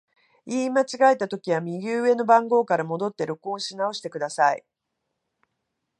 [0.47, 4.65] 言い間違えたときは、右上の番号から戻って録音し直してください。